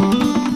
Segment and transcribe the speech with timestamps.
[0.00, 0.49] Thank you.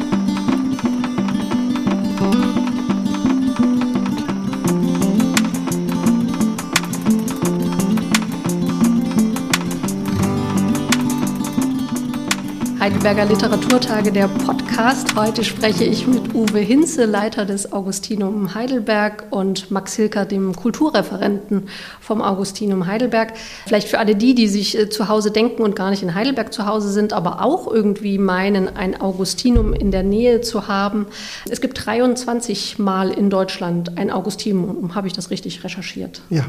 [12.84, 15.16] Heidelberger Literaturtage, der Podcast.
[15.16, 21.70] Heute spreche ich mit Uwe Hinze, Leiter des Augustinum Heidelberg und Max Hilker, dem Kulturreferenten
[22.02, 23.32] vom Augustinum Heidelberg.
[23.64, 26.52] Vielleicht für alle die, die sich äh, zu Hause denken und gar nicht in Heidelberg
[26.52, 31.06] zu Hause sind, aber auch irgendwie meinen, ein Augustinum in der Nähe zu haben.
[31.48, 34.95] Es gibt 23 Mal in Deutschland ein Augustinum.
[34.95, 36.20] Habe ich das richtig recherchiert?
[36.28, 36.45] Ja.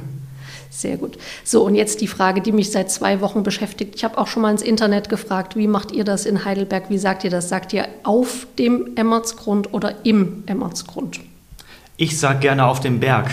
[0.76, 1.18] Sehr gut.
[1.46, 3.96] So, und jetzt die Frage, die mich seit zwei Wochen beschäftigt.
[3.96, 6.90] Ich habe auch schon mal ins Internet gefragt, wie macht ihr das in Heidelberg?
[6.90, 7.48] Wie sagt ihr das?
[7.48, 11.22] Sagt ihr auf dem Emmertsgrund oder im Emmertsgrund?
[11.96, 13.32] Ich sage gerne auf dem Berg.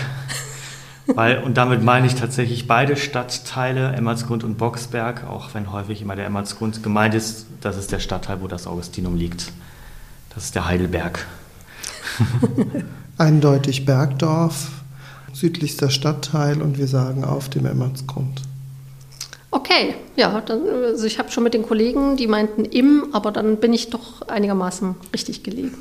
[1.06, 6.15] Weil, und damit meine ich tatsächlich beide Stadtteile, Emmertsgrund und Boxberg, auch wenn häufig immer
[6.15, 9.51] der Emmertsgrund gemeint ist, das ist der Stadtteil, wo das Augustinum liegt.
[10.32, 11.27] Das ist der Heidelberg.
[13.18, 14.82] Eindeutig Bergdorf,
[15.33, 18.43] südlichster Stadtteil und wir sagen auf dem Emmertsgrund.
[19.54, 23.58] Okay, ja, dann, also ich habe schon mit den Kollegen, die meinten im, aber dann
[23.58, 25.74] bin ich doch einigermaßen richtig gelegen.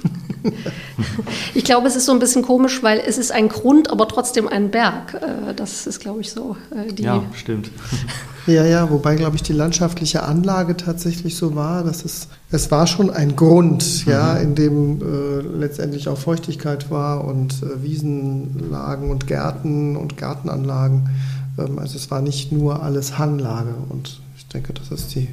[1.55, 4.49] ich glaube, es ist so ein bisschen komisch, weil es ist ein Grund, aber trotzdem
[4.49, 5.13] ein Berg.
[5.13, 7.03] Äh, das ist, glaube ich, so äh, die.
[7.03, 7.71] Ja, stimmt.
[8.45, 12.87] ja, ja, wobei, glaube ich, die landschaftliche Anlage tatsächlich so war, dass es, es war
[12.87, 14.41] schon ein Grund, ja, mhm.
[14.41, 21.09] in dem äh, letztendlich auch Feuchtigkeit war und äh, Wiesenlagen und Gärten und Gartenanlagen.
[21.65, 25.29] Ähm, also es war nicht nur alles Hanglage und ich denke, das ist die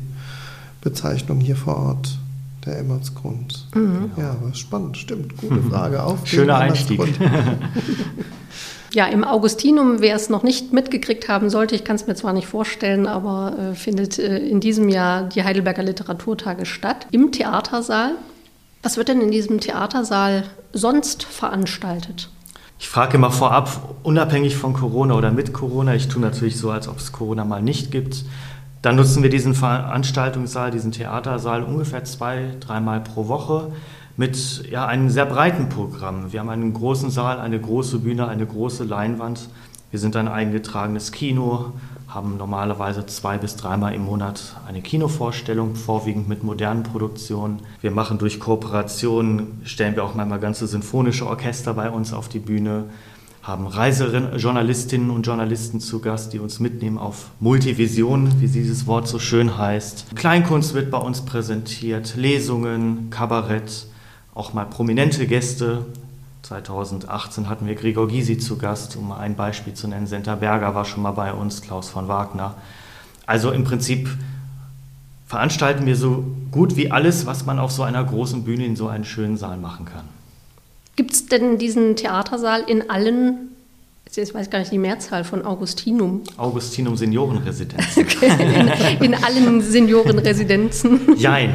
[0.80, 2.18] Bezeichnung hier vor Ort
[2.64, 3.66] der Emmertsgrund.
[3.74, 4.10] Mhm.
[4.16, 5.36] Ja, aber spannend, stimmt.
[5.36, 6.02] Gute Frage.
[6.02, 7.00] Auf Schöner Einstieg.
[8.94, 12.32] Ja, im Augustinum, wer es noch nicht mitgekriegt haben sollte, ich kann es mir zwar
[12.32, 18.12] nicht vorstellen, aber äh, findet äh, in diesem Jahr die Heidelberger Literaturtage statt im Theatersaal.
[18.82, 22.30] Was wird denn in diesem Theatersaal sonst veranstaltet?
[22.80, 26.86] Ich frage immer vorab, unabhängig von Corona oder mit Corona, ich tue natürlich so, als
[26.86, 28.24] ob es Corona mal nicht gibt.
[28.82, 33.72] Dann nutzen wir diesen Veranstaltungssaal, diesen Theatersaal ungefähr zwei, dreimal pro Woche
[34.16, 36.32] mit ja, einem sehr breiten Programm.
[36.32, 39.48] Wir haben einen großen Saal, eine große Bühne, eine große Leinwand.
[39.90, 41.72] Wir sind ein eingetragenes Kino,
[42.08, 47.60] haben normalerweise zwei bis dreimal im Monat eine Kinovorstellung, vorwiegend mit modernen Produktionen.
[47.82, 52.38] Wir machen durch Kooperationen, stellen wir auch manchmal ganze sinfonische Orchester bei uns auf die
[52.38, 52.84] Bühne,
[53.42, 59.18] haben Reisejournalistinnen und Journalisten zu Gast, die uns mitnehmen auf Multivision, wie dieses Wort so
[59.18, 60.16] schön heißt.
[60.16, 63.86] Kleinkunst wird bei uns präsentiert, Lesungen, Kabarett,
[64.34, 65.86] auch mal prominente Gäste,
[66.48, 70.06] 2018 hatten wir Gregor Gysi zu Gast, um ein Beispiel zu nennen.
[70.06, 72.54] Senta Berger war schon mal bei uns, Klaus von Wagner.
[73.26, 74.08] Also im Prinzip
[75.26, 78.88] veranstalten wir so gut wie alles, was man auf so einer großen Bühne in so
[78.88, 80.04] einen schönen Saal machen kann.
[80.96, 83.50] Gibt es denn diesen Theatersaal in allen,
[84.10, 86.22] ich weiß gar nicht die Mehrzahl von Augustinum?
[86.38, 88.06] Augustinum Seniorenresidenzen.
[88.10, 91.14] Okay, in, in allen Seniorenresidenzen.
[91.18, 91.52] Jein.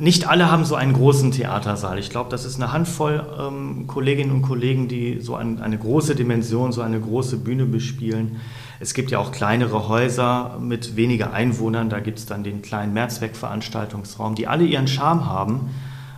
[0.00, 1.98] Nicht alle haben so einen großen Theatersaal.
[1.98, 6.14] Ich glaube, das ist eine Handvoll ähm, Kolleginnen und Kollegen, die so ein, eine große
[6.14, 8.36] Dimension, so eine große Bühne bespielen.
[8.80, 11.88] Es gibt ja auch kleinere Häuser mit weniger Einwohnern.
[11.88, 15.70] Da gibt es dann den kleinen Mehrzweckveranstaltungsraum, die alle ihren Charme haben.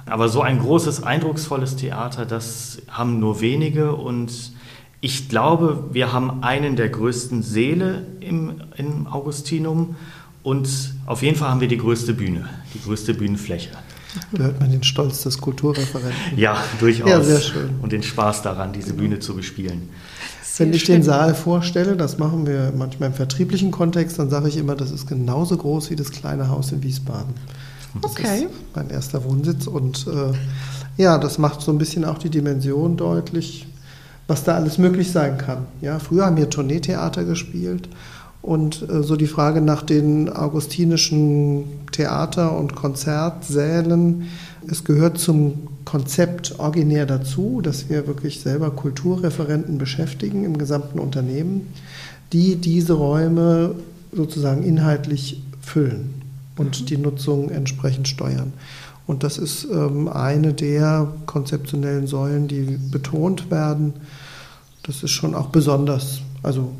[0.04, 3.94] Aber so ein großes, eindrucksvolles Theater, das haben nur wenige.
[3.94, 4.52] Und
[5.00, 9.96] ich glaube, wir haben einen der größten Seele im, im Augustinum.
[10.42, 13.70] Und auf jeden Fall haben wir die größte Bühne, die größte Bühnenfläche.
[14.32, 16.36] Da hört man den Stolz des Kulturreferenten.
[16.36, 17.08] Ja, durchaus.
[17.08, 17.70] Ja, sehr schön.
[17.82, 19.88] Und den Spaß daran, diese Bühne zu bespielen.
[20.42, 20.96] Sehr Wenn ich schön.
[20.96, 24.90] den Saal vorstelle, das machen wir manchmal im vertrieblichen Kontext, dann sage ich immer, das
[24.90, 27.34] ist genauso groß wie das kleine Haus in Wiesbaden.
[28.02, 28.44] Das okay.
[28.44, 30.32] ist mein erster Wohnsitz und äh,
[31.02, 33.66] ja, das macht so ein bisschen auch die Dimension deutlich,
[34.26, 35.66] was da alles möglich sein kann.
[35.80, 37.88] Ja, früher haben wir Tourneetheater gespielt
[38.42, 44.28] und äh, so die Frage nach den augustinischen Theater- und Konzertsälen.
[44.66, 51.68] Es gehört zum Konzept originär dazu, dass wir wirklich selber Kulturreferenten beschäftigen im gesamten Unternehmen,
[52.32, 53.74] die diese Räume
[54.12, 56.22] sozusagen inhaltlich füllen
[56.56, 58.52] und die Nutzung entsprechend steuern.
[59.06, 63.94] Und das ist ähm, eine der konzeptionellen Säulen, die betont werden.
[64.84, 66.20] Das ist schon auch besonders.
[66.42, 66.70] Also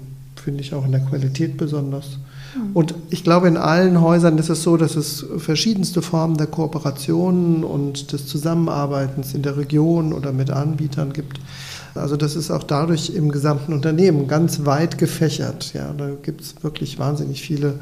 [0.40, 2.18] finde ich auch in der Qualität besonders.
[2.54, 2.70] Mhm.
[2.74, 7.64] Und ich glaube, in allen Häusern ist es so, dass es verschiedenste Formen der Kooperationen
[7.64, 11.40] und des Zusammenarbeitens in der Region oder mit Anbietern gibt.
[11.94, 15.72] Also das ist auch dadurch im gesamten Unternehmen ganz weit gefächert.
[15.74, 17.74] Ja, da gibt es wirklich wahnsinnig viele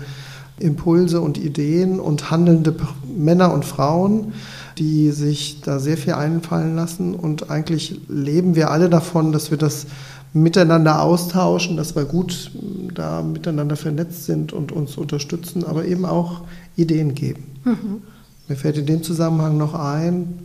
[0.59, 2.75] Impulse und Ideen und handelnde
[3.17, 4.33] Männer und Frauen,
[4.77, 7.15] die sich da sehr viel einfallen lassen.
[7.15, 9.87] Und eigentlich leben wir alle davon, dass wir das
[10.33, 12.51] miteinander austauschen, dass wir gut
[12.95, 16.43] da miteinander vernetzt sind und uns unterstützen, aber eben auch
[16.77, 17.45] Ideen geben.
[17.65, 18.03] Mhm.
[18.49, 20.41] Mir fällt in dem Zusammenhang noch ein,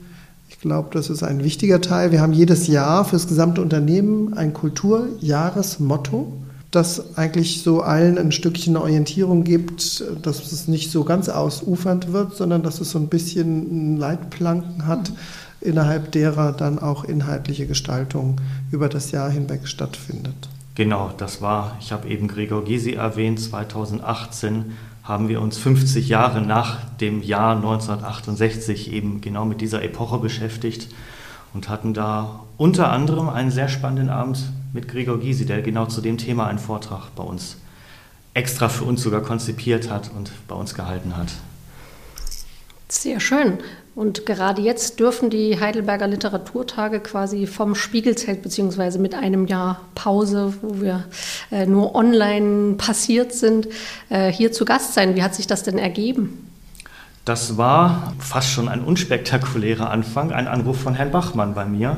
[0.49, 2.11] ich glaube, das ist ein wichtiger Teil.
[2.11, 6.31] Wir haben jedes Jahr für das gesamte Unternehmen ein Kulturjahresmotto,
[6.75, 12.35] das eigentlich so allen ein Stückchen Orientierung gibt, dass es nicht so ganz ausufernd wird,
[12.35, 15.11] sondern dass es so ein bisschen Leitplanken hat.
[15.11, 15.17] Mhm
[15.63, 18.39] innerhalb derer dann auch inhaltliche Gestaltung
[18.71, 20.35] über das Jahr hinweg stattfindet.
[20.75, 24.73] Genau, das war, ich habe eben Gregor Gysi erwähnt, 2018
[25.03, 30.89] haben wir uns 50 Jahre nach dem Jahr 1968 eben genau mit dieser Epoche beschäftigt
[31.53, 34.39] und hatten da unter anderem einen sehr spannenden Abend
[34.73, 37.57] mit Gregor Gysi, der genau zu dem Thema einen Vortrag bei uns
[38.33, 41.27] extra für uns sogar konzipiert hat und bei uns gehalten hat.
[42.89, 43.59] Sehr schön.
[43.95, 50.53] Und gerade jetzt dürfen die Heidelberger Literaturtage quasi vom Spiegelzelt beziehungsweise mit einem Jahr Pause,
[50.61, 51.03] wo wir
[51.51, 53.67] äh, nur online passiert sind,
[54.09, 55.15] äh, hier zu Gast sein.
[55.15, 56.49] Wie hat sich das denn ergeben?
[57.23, 61.97] Das war fast schon ein unspektakulärer Anfang, ein Anruf von Herrn Bachmann bei mir.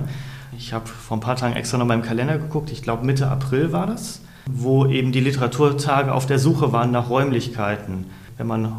[0.57, 3.29] Ich habe vor ein paar Tagen extra noch mal im Kalender geguckt, ich glaube Mitte
[3.29, 8.05] April war das, wo eben die Literaturtage auf der Suche waren nach Räumlichkeiten.
[8.37, 8.73] Wenn man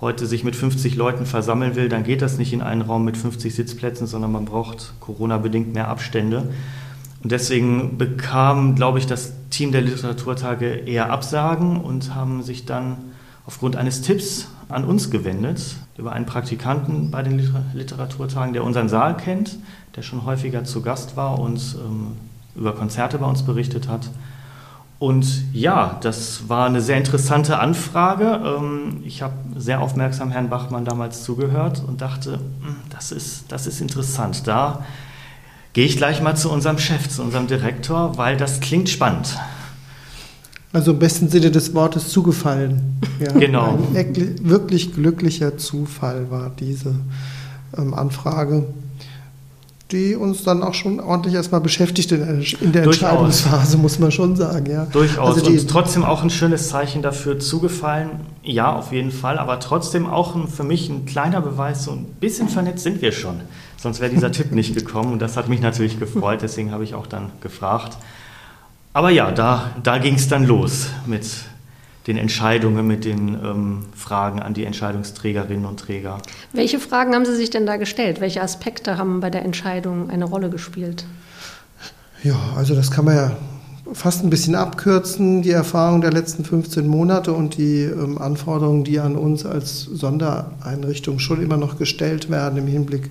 [0.00, 3.16] heute sich mit 50 Leuten versammeln will, dann geht das nicht in einen Raum mit
[3.16, 6.48] 50 Sitzplätzen, sondern man braucht Corona-bedingt mehr Abstände.
[7.22, 12.96] Und deswegen bekam, glaube ich, das Team der Literaturtage eher Absagen und haben sich dann
[13.46, 17.40] aufgrund eines Tipps an uns gewendet, über einen Praktikanten bei den
[17.74, 19.58] Literaturtagen, der unseren Saal kennt,
[19.96, 22.16] der schon häufiger zu Gast war und ähm,
[22.54, 24.08] über Konzerte bei uns berichtet hat.
[24.98, 28.40] Und ja, das war eine sehr interessante Anfrage.
[28.44, 33.66] Ähm, ich habe sehr aufmerksam Herrn Bachmann damals zugehört und dachte, hm, das ist, das
[33.66, 34.46] ist interessant.
[34.46, 34.84] Da
[35.72, 39.36] gehe ich gleich mal zu unserem Chef, zu unserem Direktor, weil das klingt spannend.
[40.72, 43.00] Also im besten Sinne des Wortes zugefallen.
[43.18, 43.78] Ja, genau.
[43.94, 46.94] Ein wirklich glücklicher Zufall war diese
[47.76, 48.66] ähm, Anfrage
[49.92, 53.02] die uns dann auch schon ordentlich erstmal beschäftigt in, der Durchaus.
[53.02, 54.70] Entscheidungsphase, muss man schon sagen.
[54.70, 54.86] Ja.
[54.86, 55.36] Durchaus.
[55.36, 58.10] Also und trotzdem auch ein schönes Zeichen dafür zugefallen.
[58.42, 59.38] Ja, auf jeden Fall.
[59.38, 63.12] Aber trotzdem auch ein, für mich ein kleiner Beweis, so ein bisschen vernetzt sind wir
[63.12, 63.40] schon.
[63.76, 65.12] Sonst wäre dieser Tipp nicht gekommen.
[65.12, 66.40] Und das hat mich natürlich gefreut.
[66.42, 67.98] Deswegen habe ich auch dann gefragt.
[68.94, 71.26] Aber ja, da, da ging es dann los mit
[72.06, 76.18] den Entscheidungen, mit den ähm, Fragen an die Entscheidungsträgerinnen und Träger.
[76.52, 78.20] Welche Fragen haben Sie sich denn da gestellt?
[78.20, 81.04] Welche Aspekte haben bei der Entscheidung eine Rolle gespielt?
[82.22, 83.36] Ja, also das kann man ja
[83.92, 88.98] fast ein bisschen abkürzen, die Erfahrung der letzten 15 Monate und die ähm, Anforderungen, die
[88.98, 93.10] an uns als Sondereinrichtung schon immer noch gestellt werden im Hinblick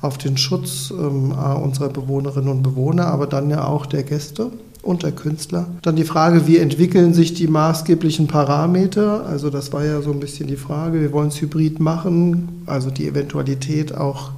[0.00, 4.50] auf den Schutz ähm, unserer Bewohnerinnen und Bewohner, aber dann ja auch der Gäste
[4.82, 5.66] und der Künstler.
[5.82, 9.26] Dann die Frage, wie entwickeln sich die maßgeblichen Parameter?
[9.26, 12.90] Also das war ja so ein bisschen die Frage, wir wollen es hybrid machen, also
[12.90, 14.30] die Eventualität auch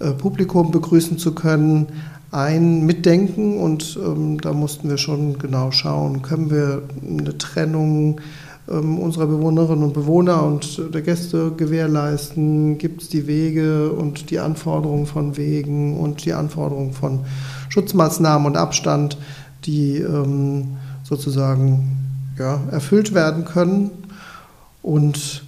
[0.00, 1.86] äh, Publikum begrüßen zu können,
[2.30, 8.20] ein Mitdenken und ähm, da mussten wir schon genau schauen, können wir eine Trennung
[8.70, 14.38] ähm, unserer Bewohnerinnen und Bewohner und der Gäste gewährleisten, gibt es die Wege und die
[14.38, 17.20] Anforderungen von Wegen und die Anforderungen von
[17.70, 19.16] Schutzmaßnahmen und Abstand
[19.64, 21.96] die ähm, sozusagen
[22.38, 23.90] ja, erfüllt werden können.
[24.82, 25.42] Und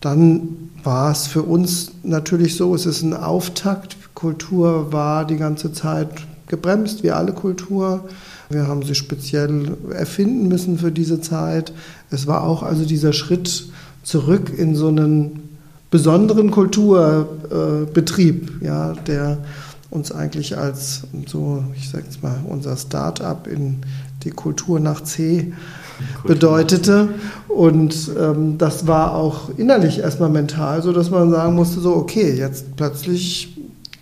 [0.00, 3.96] dann war es für uns natürlich so, es ist ein Auftakt.
[4.14, 6.08] Kultur war die ganze Zeit
[6.46, 8.08] gebremst, wie alle Kultur.
[8.48, 11.72] Wir haben sie speziell erfinden müssen für diese Zeit.
[12.10, 13.66] Es war auch also dieser Schritt
[14.02, 15.58] zurück in so einen
[15.90, 19.38] besonderen Kulturbetrieb, äh, ja, der
[19.96, 23.78] uns eigentlich als so, ich sage jetzt mal, unser Start-up in
[24.22, 25.52] die Kultur nach C
[26.24, 27.08] bedeutete.
[27.48, 32.34] Und ähm, das war auch innerlich erstmal mental so, dass man sagen musste, so, okay,
[32.34, 33.56] jetzt plötzlich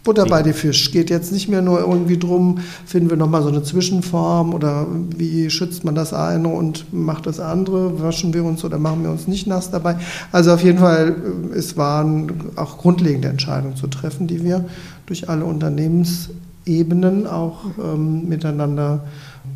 [0.04, 0.92] Butter bei die Fisch.
[0.92, 4.86] Geht jetzt nicht mehr nur irgendwie drum, finden wir nochmal so eine Zwischenform oder
[5.16, 9.10] wie schützt man das eine und macht das andere, waschen wir uns oder machen wir
[9.10, 9.96] uns nicht nass dabei.
[10.30, 11.16] Also auf jeden Fall,
[11.52, 14.66] äh, es waren auch grundlegende Entscheidungen zu treffen, die wir
[15.06, 19.04] durch alle Unternehmensebenen auch ähm, miteinander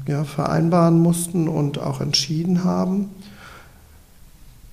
[0.07, 3.11] ja, vereinbaren mussten und auch entschieden haben.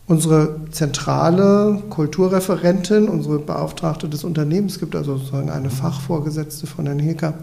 [0.08, 7.34] Unsere zentrale Kulturreferentin, unsere Beauftragte des Unternehmens, gibt also sozusagen eine Fachvorgesetzte von Herrn Hilker,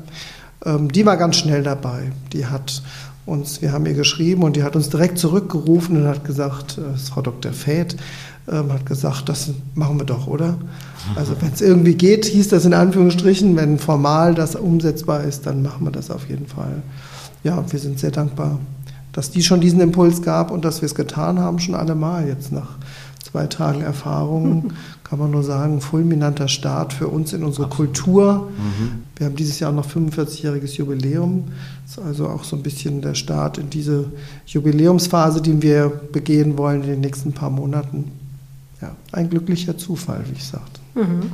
[0.65, 2.13] ähm, die war ganz schnell dabei.
[2.33, 2.83] Die hat
[3.27, 6.97] uns, wir haben ihr geschrieben und die hat uns direkt zurückgerufen und hat gesagt, äh,
[6.99, 7.53] Frau Dr.
[7.53, 7.97] Fäth,
[8.51, 10.57] ähm, hat gesagt, das machen wir doch, oder?
[11.15, 15.63] Also wenn es irgendwie geht, hieß das in Anführungsstrichen, wenn formal das umsetzbar ist, dann
[15.63, 16.83] machen wir das auf jeden Fall.
[17.45, 18.59] Ja, wir sind sehr dankbar,
[19.13, 22.53] dass die schon diesen Impuls gab und dass wir es getan haben, schon allemal jetzt
[22.53, 22.79] nach
[23.23, 24.73] zwei Tagen Erfahrung,
[25.05, 27.95] kann man nur sagen, fulminanter Start für uns in unsere Absolut.
[27.95, 28.51] Kultur.
[28.57, 29.03] Mhm.
[29.17, 31.45] Wir haben dieses Jahr noch 45-jähriges Jubiläum.
[31.85, 34.07] Das ist also auch so ein bisschen der Start in diese
[34.47, 38.22] Jubiläumsphase, die wir begehen wollen in den nächsten paar Monaten.
[38.83, 40.81] Ja, ein glücklicher Zufall, wie ich sagte.
[40.95, 41.31] Mhm.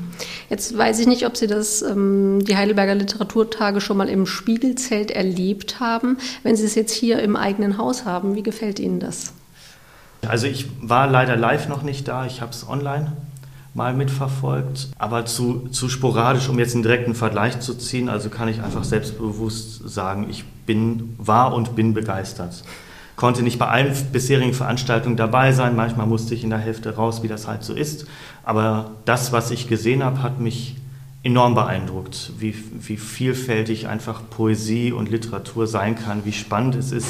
[0.50, 5.10] Jetzt weiß ich nicht, ob Sie das, ähm, die Heidelberger Literaturtage schon mal im Spiegelzelt
[5.10, 6.18] erlebt haben.
[6.42, 9.32] Wenn Sie es jetzt hier im eigenen Haus haben, wie gefällt Ihnen das?
[10.28, 13.12] Also ich war leider live noch nicht da, ich habe es online
[13.72, 18.48] mal mitverfolgt, aber zu, zu sporadisch, um jetzt einen direkten Vergleich zu ziehen, also kann
[18.48, 22.64] ich einfach selbstbewusst sagen, ich bin, war und bin begeistert.
[23.18, 27.22] Konnte nicht bei allen bisherigen Veranstaltungen dabei sein, manchmal musste ich in der Hälfte raus,
[27.22, 28.06] wie das halt so ist,
[28.44, 30.76] aber das, was ich gesehen habe, hat mich
[31.22, 37.08] enorm beeindruckt, wie, wie vielfältig einfach Poesie und Literatur sein kann, wie spannend es ist,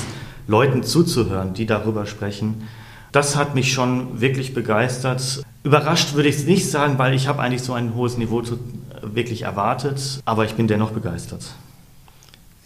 [0.49, 2.67] Leuten zuzuhören, die darüber sprechen
[3.13, 5.43] das hat mich schon wirklich begeistert.
[5.63, 8.59] Überrascht würde ich es nicht sagen, weil ich habe eigentlich so ein hohes Niveau zu,
[9.03, 11.53] wirklich erwartet, aber ich bin dennoch begeistert.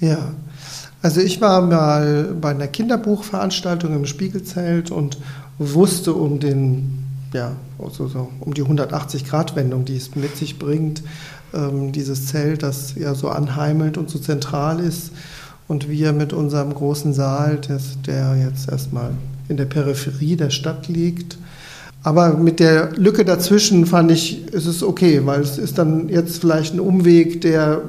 [0.00, 0.32] Ja,
[1.02, 5.18] also ich war mal bei einer Kinderbuchveranstaltung im Spiegelzelt und
[5.59, 7.02] wusste um den
[7.35, 11.02] ja, also so um die 180-Grad-Wendung, die es mit sich bringt,
[11.54, 15.12] ähm, dieses Zelt, das ja so anheimelt und so zentral ist.
[15.68, 19.12] Und wir mit unserem großen Saal, das, der jetzt erstmal
[19.49, 21.38] in der Peripherie der Stadt liegt.
[22.02, 26.40] Aber mit der Lücke dazwischen fand ich, ist es okay, weil es ist dann jetzt
[26.40, 27.82] vielleicht ein Umweg, der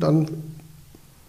[0.00, 0.26] dann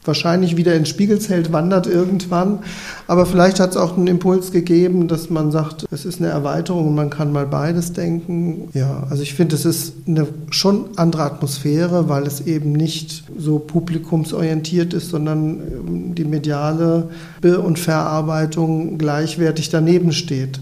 [0.08, 2.60] wahrscheinlich wieder ins Spiegelzelt wandert irgendwann.
[3.08, 6.88] Aber vielleicht hat es auch einen Impuls gegeben, dass man sagt, es ist eine Erweiterung
[6.90, 8.70] und man kann mal beides denken.
[8.74, 13.60] Ja, also ich finde, es ist eine schon andere Atmosphäre, weil es eben nicht so
[13.60, 17.10] publikumsorientiert ist, sondern ähm, die mediale
[17.42, 20.60] Be- und Verarbeitung gleichwertig daneben steht.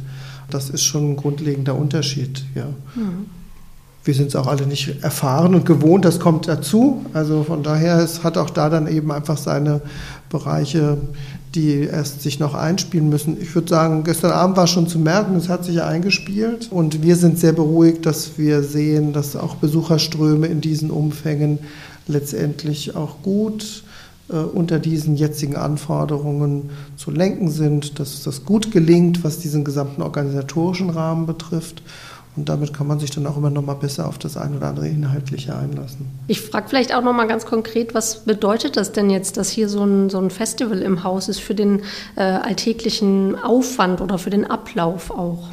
[0.50, 2.66] Das ist schon ein grundlegender Unterschied, ja.
[2.96, 3.41] Mhm
[4.04, 7.06] wir sind es auch alle nicht erfahren und gewohnt, das kommt dazu.
[7.14, 9.82] Also von daher, es hat auch da dann eben einfach seine
[10.30, 10.98] Bereiche,
[11.54, 13.40] die erst sich noch einspielen müssen.
[13.40, 17.04] Ich würde sagen, gestern Abend war schon zu merken, es hat sich ja eingespielt und
[17.04, 21.60] wir sind sehr beruhigt, dass wir sehen, dass auch Besucherströme in diesen Umfängen
[22.08, 23.84] letztendlich auch gut
[24.30, 30.02] äh, unter diesen jetzigen Anforderungen zu lenken sind, dass das gut gelingt, was diesen gesamten
[30.02, 31.84] organisatorischen Rahmen betrifft.
[32.38, 34.68] Und damit kann man sich dann auch immer noch mal besser auf das ein oder
[34.68, 36.06] andere Inhaltliche einlassen.
[36.28, 39.68] Ich frage vielleicht auch noch mal ganz konkret, was bedeutet das denn jetzt, dass hier
[39.68, 41.82] so ein, so ein Festival im Haus ist für den
[42.16, 45.50] äh, alltäglichen Aufwand oder für den Ablauf auch?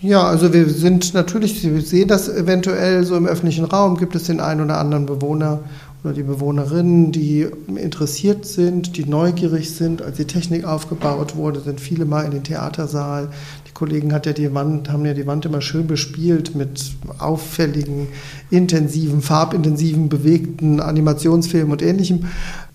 [0.00, 4.24] Ja, also wir sind natürlich, Sie sehen das eventuell so im öffentlichen Raum, gibt es
[4.24, 5.60] den einen oder anderen Bewohner
[6.06, 10.02] oder die Bewohnerinnen, die interessiert sind, die neugierig sind.
[10.02, 13.28] Als die Technik aufgebaut wurde, sind viele mal in den Theatersaal,
[13.76, 18.08] Kollegen hat ja die Wand, haben ja die Wand immer schön bespielt mit auffälligen,
[18.50, 22.24] intensiven, farbintensiven, bewegten Animationsfilmen und ähnlichem.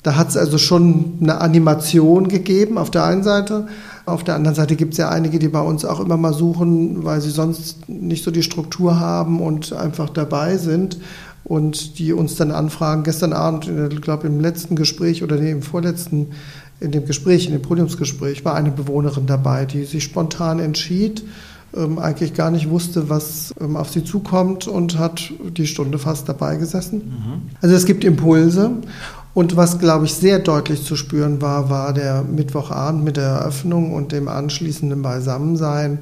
[0.04, 3.66] Da hat es also schon eine Animation gegeben auf der einen Seite.
[4.06, 7.04] Auf der anderen Seite gibt es ja einige, die bei uns auch immer mal suchen,
[7.04, 11.00] weil sie sonst nicht so die Struktur haben und einfach dabei sind
[11.44, 13.04] und die uns dann anfragen.
[13.04, 16.28] Gestern Abend, ich glaube im letzten Gespräch oder nee, im vorletzten
[16.82, 21.24] in dem Gespräch, in dem Podiumsgespräch, war eine Bewohnerin dabei, die sich spontan entschied,
[21.76, 26.28] ähm, eigentlich gar nicht wusste, was ähm, auf sie zukommt und hat die Stunde fast
[26.28, 26.98] dabei gesessen.
[26.98, 27.42] Mhm.
[27.62, 28.72] Also es gibt Impulse.
[29.34, 33.94] Und was, glaube ich, sehr deutlich zu spüren war, war der Mittwochabend mit der Eröffnung
[33.94, 36.00] und dem anschließenden Beisammensein,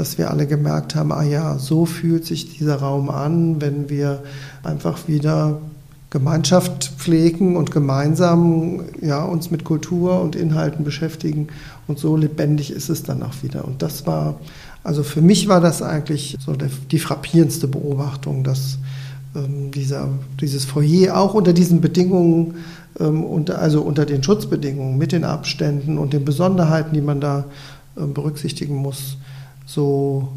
[0.00, 4.22] dass wir alle gemerkt haben, ah ja, so fühlt sich dieser Raum an, wenn wir
[4.62, 5.60] einfach wieder
[6.08, 11.48] Gemeinschaft pflegen und gemeinsam ja, uns mit Kultur und Inhalten beschäftigen.
[11.86, 13.66] Und so lebendig ist es dann auch wieder.
[13.66, 14.40] Und das war,
[14.84, 18.78] also für mich war das eigentlich so der, die frappierendste Beobachtung, dass
[19.36, 20.08] ähm, dieser,
[20.40, 22.54] dieses Foyer auch unter diesen Bedingungen,
[22.98, 27.44] ähm, unter, also unter den Schutzbedingungen, mit den Abständen und den Besonderheiten, die man da
[27.98, 29.18] ähm, berücksichtigen muss,
[29.70, 30.28] so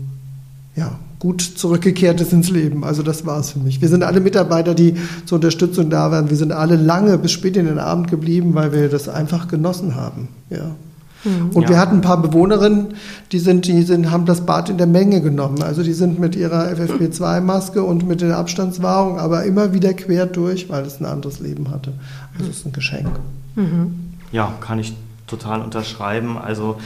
[0.75, 2.83] ja, gut zurückgekehrt ist ins Leben.
[2.83, 3.81] Also das war es für mich.
[3.81, 6.29] Wir sind alle Mitarbeiter, die zur Unterstützung da waren.
[6.29, 9.95] Wir sind alle lange bis spät in den Abend geblieben, weil wir das einfach genossen
[9.95, 10.27] haben.
[10.49, 10.75] Ja.
[11.23, 11.51] Mhm.
[11.53, 11.69] Und ja.
[11.69, 12.95] wir hatten ein paar Bewohnerinnen,
[13.31, 15.63] die, sind, die sind, haben das Bad in der Menge genommen.
[15.63, 20.69] Also die sind mit ihrer FFP2-Maske und mit der Abstandswahrung, aber immer wieder quer durch,
[20.69, 21.93] weil es ein anderes Leben hatte.
[22.37, 23.09] Also es ist ein Geschenk.
[23.55, 24.13] Mhm.
[24.31, 24.93] Ja, kann ich
[25.27, 26.37] total unterschreiben.
[26.37, 26.77] Also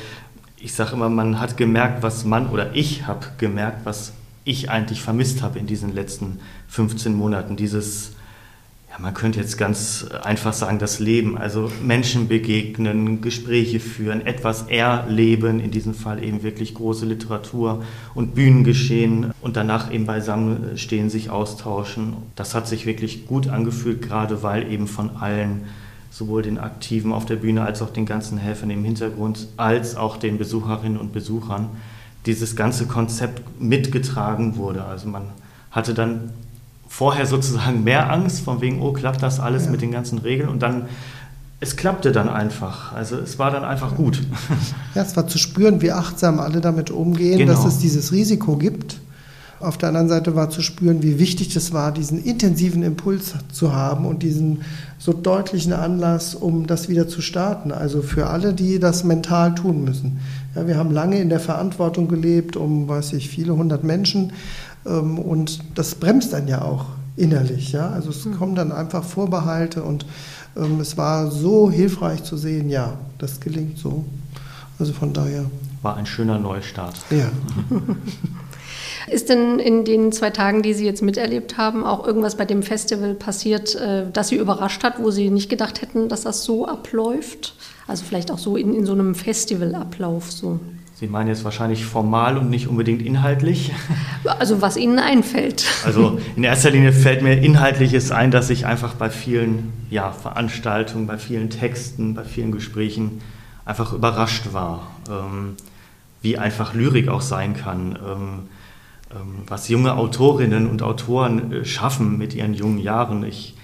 [0.60, 5.02] ich sage immer, man hat gemerkt, was man oder ich habe gemerkt, was ich eigentlich
[5.02, 7.56] vermisst habe in diesen letzten 15 Monaten.
[7.56, 8.12] Dieses
[9.00, 15.60] man könnte jetzt ganz einfach sagen, das Leben, also Menschen begegnen, Gespräche führen, etwas erleben,
[15.60, 17.84] in diesem Fall eben wirklich große Literatur
[18.16, 22.16] und Bühnengeschehen und danach eben beisammen stehen, sich austauschen.
[22.36, 25.66] Das hat sich wirklich gut angefühlt, gerade weil eben von allen,
[26.18, 30.18] sowohl den Aktiven auf der Bühne als auch den ganzen Helfern im Hintergrund, als auch
[30.18, 31.70] den Besucherinnen und Besuchern,
[32.26, 34.84] dieses ganze Konzept mitgetragen wurde.
[34.84, 35.26] Also man
[35.70, 36.32] hatte dann
[36.88, 39.72] vorher sozusagen mehr Angst, von wegen, oh, klappt das alles ja.
[39.72, 40.88] mit den ganzen Regeln und dann
[41.60, 42.94] es klappte dann einfach.
[42.94, 44.22] Also es war dann einfach gut.
[44.94, 47.52] Ja, es war zu spüren, wie achtsam alle damit umgehen, genau.
[47.52, 48.97] dass es dieses Risiko gibt.
[49.60, 53.74] Auf der anderen Seite war zu spüren, wie wichtig es war, diesen intensiven Impuls zu
[53.74, 54.62] haben und diesen
[55.00, 57.72] so deutlichen Anlass, um das wieder zu starten.
[57.72, 60.20] Also für alle, die das mental tun müssen.
[60.56, 64.34] Ja, wir haben lange in der Verantwortung gelebt, um, weiß ich, viele hundert Menschen.
[64.86, 66.86] Ähm, und das bremst dann ja auch
[67.16, 67.72] innerlich.
[67.72, 67.90] Ja?
[67.90, 68.38] Also es mhm.
[68.38, 70.06] kommen dann einfach Vorbehalte und
[70.56, 74.06] ähm, es war so hilfreich zu sehen, ja, das gelingt so.
[74.80, 75.46] Also von daher.
[75.82, 76.96] War ein schöner Neustart.
[77.10, 77.30] Ja.
[79.10, 82.64] Ist denn in den zwei Tagen, die Sie jetzt miterlebt haben, auch irgendwas bei dem
[82.64, 86.68] Festival passiert, äh, das Sie überrascht hat, wo Sie nicht gedacht hätten, dass das so
[86.68, 87.56] abläuft?
[87.88, 90.60] Also vielleicht auch so in, in so einem Festivalablauf so.
[91.00, 93.72] Sie meinen jetzt wahrscheinlich formal und nicht unbedingt inhaltlich?
[94.40, 95.66] Also was Ihnen einfällt.
[95.86, 101.08] Also in erster Linie fällt mir Inhaltliches ein, dass ich einfach bei vielen ja, Veranstaltungen,
[101.08, 103.22] bei vielen Texten, bei vielen Gesprächen
[103.64, 105.56] einfach überrascht war, ähm,
[106.22, 108.50] wie einfach Lyrik auch sein kann, ähm, ähm,
[109.48, 113.24] was junge Autorinnen und Autoren äh, schaffen mit ihren jungen Jahren.
[113.24, 113.56] Ich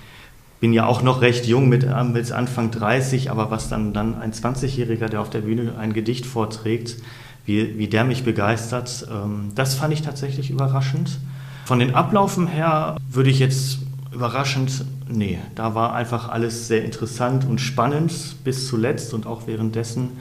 [0.59, 4.31] bin ja auch noch recht jung mit, äh, Anfang 30, aber was dann, dann ein
[4.31, 6.97] 20-Jähriger, der auf der Bühne ein Gedicht vorträgt,
[7.45, 11.19] wie, wie der mich begeistert, ähm, das fand ich tatsächlich überraschend.
[11.65, 13.79] Von den Ablaufen her würde ich jetzt
[14.13, 20.11] überraschend, nee, da war einfach alles sehr interessant und spannend bis zuletzt und auch währenddessen,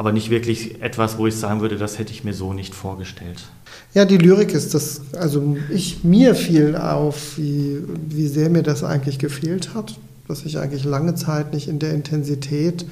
[0.00, 3.44] aber nicht wirklich etwas, wo ich sagen würde, das hätte ich mir so nicht vorgestellt.
[3.92, 8.82] Ja, die Lyrik ist das, also ich, mir fiel auf, wie, wie sehr mir das
[8.82, 12.86] eigentlich gefehlt hat, dass ich eigentlich lange Zeit nicht in der Intensität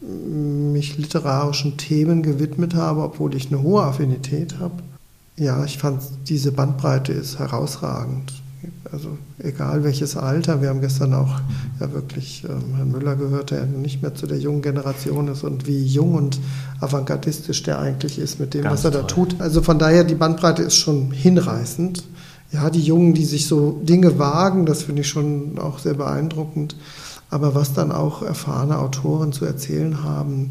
[0.00, 4.82] mich literarischen Themen gewidmet habe, obwohl ich eine hohe Affinität habe.
[5.36, 8.32] Ja, ich fand, diese Bandbreite ist herausragend.
[8.90, 11.40] Also egal welches Alter, wir haben gestern auch
[11.80, 15.66] ja wirklich ähm, Herrn Müller gehört, der nicht mehr zu der jungen Generation ist und
[15.66, 16.38] wie jung und
[16.80, 19.00] avantgardistisch der eigentlich ist mit dem, Ganz was er toll.
[19.00, 19.40] da tut.
[19.40, 22.04] Also von daher, die Bandbreite ist schon hinreißend.
[22.52, 26.76] Ja, die Jungen, die sich so Dinge wagen, das finde ich schon auch sehr beeindruckend.
[27.30, 30.50] Aber was dann auch erfahrene Autoren zu erzählen haben,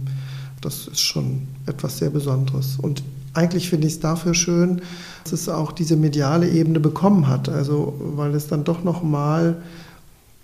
[0.61, 2.77] das ist schon etwas sehr Besonderes.
[2.81, 4.81] Und eigentlich finde ich es dafür schön,
[5.23, 7.49] dass es auch diese mediale Ebene bekommen hat.
[7.49, 9.61] Also, weil es dann doch nochmal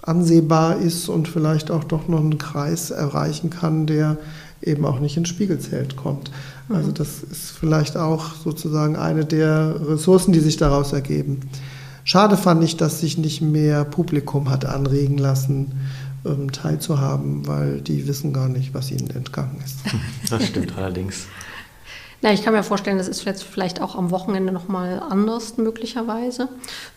[0.02, 4.18] ansehbar ist und vielleicht auch doch noch einen Kreis erreichen kann, der
[4.62, 6.32] eben auch nicht ins Spiegelzelt kommt.
[6.70, 6.94] Also mhm.
[6.96, 11.42] das ist vielleicht auch sozusagen eine der Ressourcen, die sich daraus ergeben.
[12.04, 15.74] Schade fand ich, dass sich nicht mehr Publikum hat anregen lassen,
[16.26, 19.80] ähm, teilzuhaben, weil die wissen gar nicht, was ihnen entgangen ist.
[20.30, 21.28] Das stimmt allerdings.
[22.22, 26.50] Na, ich kann mir vorstellen, das ist jetzt vielleicht auch am Wochenende nochmal anders möglicherweise.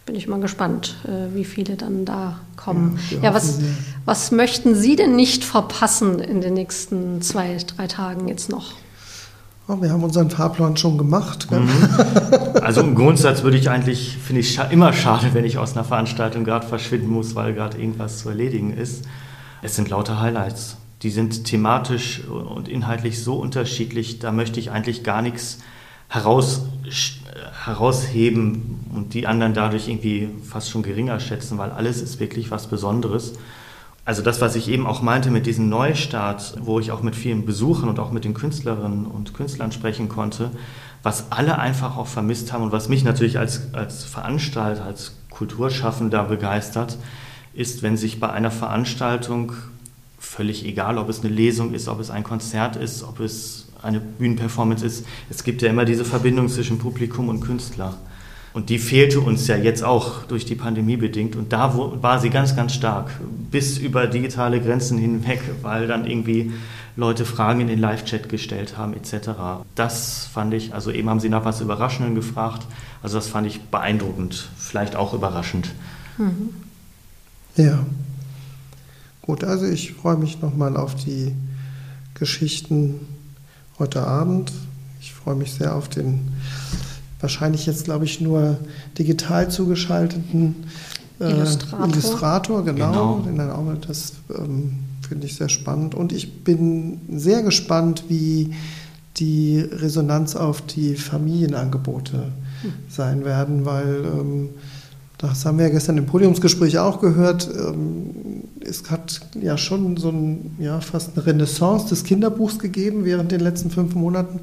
[0.06, 2.98] Bin ich mal gespannt, äh, wie viele dann da kommen.
[3.10, 3.58] Ja, ja was,
[4.06, 8.72] was möchten Sie denn nicht verpassen in den nächsten zwei, drei Tagen jetzt noch?
[9.68, 11.48] Oh, wir haben unseren Fahrplan schon gemacht.
[11.50, 11.68] Mhm.
[12.60, 16.44] Also im Grundsatz würde ich eigentlich, finde ich immer schade, wenn ich aus einer Veranstaltung
[16.44, 19.04] gerade verschwinden muss, weil gerade irgendwas zu erledigen ist.
[19.62, 20.76] Es sind lauter Highlights.
[21.02, 25.60] Die sind thematisch und inhaltlich so unterschiedlich, da möchte ich eigentlich gar nichts
[26.08, 26.66] heraus,
[27.64, 32.66] herausheben und die anderen dadurch irgendwie fast schon geringer schätzen, weil alles ist wirklich was
[32.66, 33.34] Besonderes.
[34.04, 37.46] Also das, was ich eben auch meinte mit diesem Neustart, wo ich auch mit vielen
[37.46, 40.50] Besuchern und auch mit den Künstlerinnen und Künstlern sprechen konnte,
[41.02, 46.24] was alle einfach auch vermisst haben und was mich natürlich als, als Veranstalter, als Kulturschaffender
[46.24, 46.98] begeistert,
[47.54, 49.52] ist, wenn sich bei einer Veranstaltung
[50.20, 53.98] völlig egal, ob es eine Lesung ist, ob es ein Konzert ist, ob es eine
[53.98, 57.96] Bühnenperformance ist, es gibt ja immer diese Verbindung zwischen Publikum und Künstler.
[58.52, 61.36] Und die fehlte uns ja jetzt auch durch die Pandemie bedingt.
[61.36, 63.10] Und da war sie ganz, ganz stark,
[63.50, 66.52] bis über digitale Grenzen hinweg, weil dann irgendwie
[66.96, 69.30] Leute Fragen in den Live-Chat gestellt haben, etc.
[69.76, 72.66] Das fand ich, also eben haben sie nach was Überraschendem gefragt.
[73.02, 75.70] Also das fand ich beeindruckend, vielleicht auch überraschend.
[76.18, 76.50] Mhm.
[77.56, 77.86] Ja.
[79.30, 81.32] Gut, also ich freue mich nochmal auf die
[82.14, 82.96] Geschichten
[83.78, 84.50] heute Abend.
[85.00, 86.32] Ich freue mich sehr auf den
[87.20, 88.58] wahrscheinlich jetzt, glaube ich, nur
[88.98, 90.56] digital zugeschalteten
[91.20, 91.86] äh, Illustrator.
[91.86, 93.20] Illustrator, genau.
[93.24, 93.72] genau.
[93.86, 95.94] Das ähm, finde ich sehr spannend.
[95.94, 98.52] Und ich bin sehr gespannt, wie
[99.18, 102.72] die Resonanz auf die Familienangebote hm.
[102.88, 104.48] sein werden, weil ähm,
[105.18, 107.48] das haben wir ja gestern im Podiumsgespräch auch gehört.
[107.56, 108.10] Ähm,
[108.70, 113.40] es hat ja schon so ein, ja, fast eine Renaissance des Kinderbuchs gegeben während den
[113.40, 114.40] letzten fünf Monaten.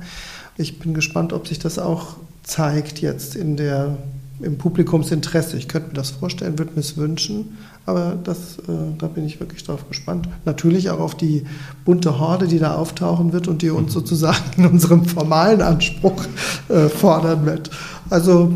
[0.58, 3.98] Ich bin gespannt, ob sich das auch zeigt jetzt in der,
[4.42, 5.58] im Publikumsinteresse.
[5.58, 9.40] Ich könnte mir das vorstellen, würde mir es wünschen, aber das, äh, da bin ich
[9.40, 10.28] wirklich drauf gespannt.
[10.46, 11.46] Natürlich auch auf die
[11.86, 14.00] bunte Horde, die da auftauchen wird und die uns mhm.
[14.00, 16.26] sozusagen in unserem formalen Anspruch
[16.70, 17.70] äh, fordern wird.
[18.10, 18.52] Also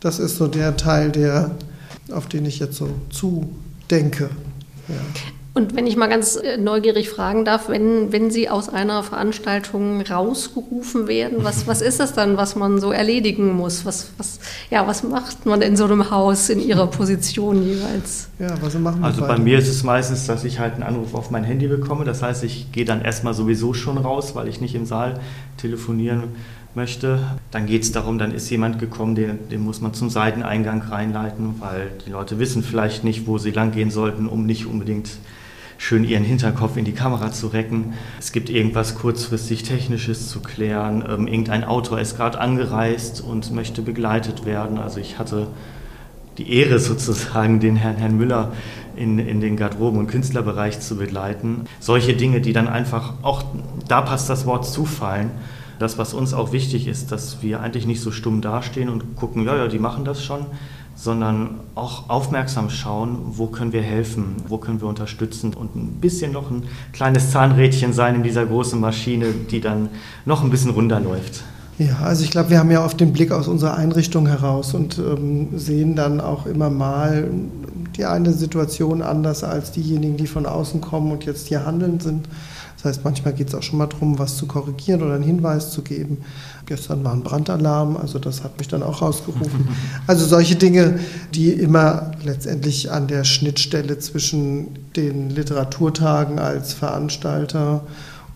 [0.00, 1.52] das ist so der Teil, der,
[2.12, 4.30] auf den ich jetzt so zudenke.
[4.88, 4.94] Ja.
[5.58, 10.00] Und wenn ich mal ganz äh, neugierig fragen darf, wenn, wenn Sie aus einer Veranstaltung
[10.02, 13.84] rausgerufen werden, was, was ist das dann, was man so erledigen muss?
[13.84, 14.38] Was, was,
[14.70, 18.28] ja, was macht man in so einem Haus in Ihrer Position jeweils?
[18.38, 21.14] Ja, was machen wir Also bei mir ist es meistens, dass ich halt einen Anruf
[21.14, 22.04] auf mein Handy bekomme.
[22.04, 25.18] Das heißt, ich gehe dann erstmal sowieso schon raus, weil ich nicht im Saal
[25.56, 26.36] telefonieren
[26.74, 27.20] möchte.
[27.50, 31.56] Dann geht es darum, dann ist jemand gekommen, den, den muss man zum Seiteneingang reinleiten,
[31.60, 35.10] weil die Leute wissen vielleicht nicht, wo sie lang gehen sollten, um nicht unbedingt
[35.78, 37.94] schön ihren Hinterkopf in die Kamera zu recken.
[38.18, 41.04] Es gibt irgendwas kurzfristig Technisches zu klären.
[41.08, 44.78] Ähm, irgendein Autor ist gerade angereist und möchte begleitet werden.
[44.78, 45.46] Also ich hatte
[46.36, 48.52] die Ehre sozusagen, den Herrn, Herrn Müller
[48.96, 51.64] in, in den Garderoben- und Künstlerbereich zu begleiten.
[51.78, 53.44] Solche Dinge, die dann einfach, auch
[53.86, 55.30] da passt das Wort zufallen.
[55.78, 59.44] Das, was uns auch wichtig ist, dass wir eigentlich nicht so stumm dastehen und gucken,
[59.44, 60.46] ja, ja, die machen das schon,
[60.96, 66.32] sondern auch aufmerksam schauen, wo können wir helfen, wo können wir unterstützen und ein bisschen
[66.32, 69.90] noch ein kleines Zahnrädchen sein in dieser großen Maschine, die dann
[70.24, 71.44] noch ein bisschen runterläuft.
[71.78, 74.98] Ja, also ich glaube, wir haben ja oft den Blick aus unserer Einrichtung heraus und
[74.98, 77.30] ähm, sehen dann auch immer mal
[77.96, 82.28] die eine Situation anders als diejenigen, die von außen kommen und jetzt hier handeln sind.
[82.78, 85.72] Das heißt, manchmal geht es auch schon mal darum, was zu korrigieren oder einen Hinweis
[85.72, 86.18] zu geben.
[86.66, 89.68] Gestern war ein Brandalarm, also das hat mich dann auch rausgerufen.
[90.06, 90.98] Also solche Dinge,
[91.34, 97.82] die immer letztendlich an der Schnittstelle zwischen den Literaturtagen als Veranstalter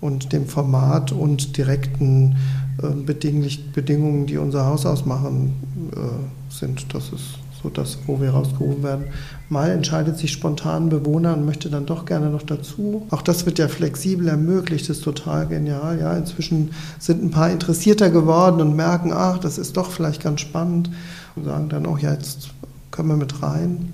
[0.01, 2.37] und dem Format und direkten
[2.83, 5.55] äh, Bedingungen, die unser Haus ausmachen,
[5.95, 6.93] äh, sind.
[6.95, 9.05] Das ist so das, wo wir rausgehoben werden.
[9.49, 13.07] Mal entscheidet sich spontan ein Bewohner und möchte dann doch gerne noch dazu.
[13.11, 15.99] Auch das wird ja flexibel ermöglicht, das ist total genial.
[16.01, 20.41] Ja, inzwischen sind ein paar interessierter geworden und merken, ach, das ist doch vielleicht ganz
[20.41, 20.91] spannend
[21.37, 22.51] und sagen dann, oh ja, jetzt
[22.91, 23.93] können wir mit rein.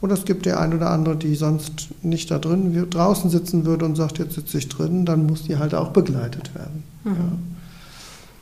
[0.00, 3.86] Oder es gibt die ein oder andere, die sonst nicht da drin draußen sitzen würde
[3.86, 6.84] und sagt, jetzt sitze ich drin, dann muss die halt auch begleitet werden.
[7.04, 7.12] Mhm.
[7.12, 7.53] Ja.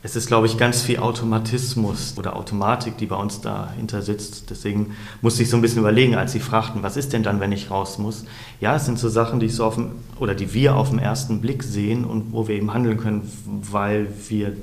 [0.05, 4.51] Es ist, glaube ich, ganz viel Automatismus oder Automatik, die bei uns dahinter sitzt.
[4.51, 7.53] Deswegen musste ich so ein bisschen überlegen, als Sie fragten, was ist denn dann, wenn
[7.53, 8.25] ich raus muss?
[8.61, 10.99] Ja, es sind so Sachen, die ich so auf dem, oder die wir auf den
[10.99, 13.31] ersten Blick sehen und wo wir eben handeln können,
[13.71, 14.57] weil wir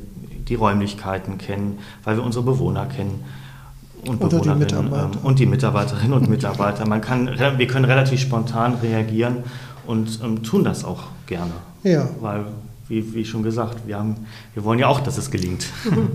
[0.49, 3.23] die Räumlichkeiten kennen, weil wir unsere Bewohner kennen
[4.05, 6.85] und oder Bewohnerinnen die ähm, und die Mitarbeiterinnen und Mitarbeiter.
[6.85, 9.37] Man kann, wir können relativ spontan reagieren
[9.87, 11.53] und ähm, tun das auch gerne.
[11.83, 12.09] Ja.
[12.19, 12.45] Weil
[12.89, 15.67] wie, wie schon gesagt, wir, haben, wir wollen ja auch, dass es gelingt.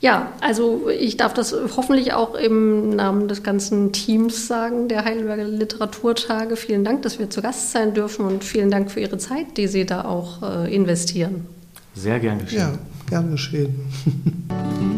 [0.00, 5.42] Ja, also ich darf das hoffentlich auch im Namen des ganzen Teams sagen, der Heidelberger
[5.42, 6.54] Literaturtage.
[6.54, 9.66] Vielen Dank, dass wir zu Gast sein dürfen und vielen Dank für Ihre Zeit, die
[9.66, 11.46] Sie da auch äh, investieren.
[11.94, 12.58] Sehr gern geschehen.
[12.58, 13.74] Ja, gern geschehen.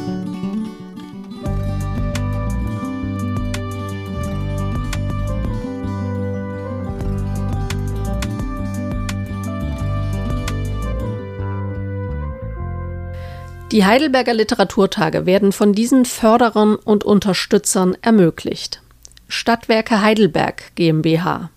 [13.71, 18.82] Die Heidelberger Literaturtage werden von diesen Förderern und Unterstützern ermöglicht.
[19.27, 21.51] Stadtwerke Heidelberg GmbH,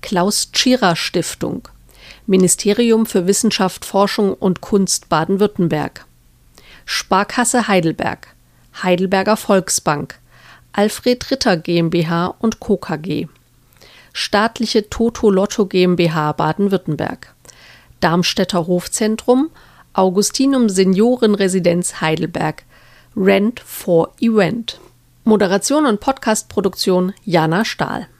[0.00, 1.68] Klaus Tschira Stiftung,
[2.26, 6.04] Ministerium für Wissenschaft, Forschung und Kunst Baden-Württemberg,
[6.84, 8.34] Sparkasse Heidelberg,
[8.82, 10.18] Heidelberger Volksbank,
[10.72, 12.76] Alfred Ritter GmbH und Co.
[12.76, 13.28] KG,
[14.12, 17.32] Staatliche Toto Lotto GmbH Baden-Württemberg,
[18.00, 19.50] Darmstädter Hofzentrum
[19.94, 22.64] Augustinum Seniorenresidenz Heidelberg
[23.14, 24.80] Rent for Event.
[25.24, 28.06] Moderation und Podcastproduktion Jana Stahl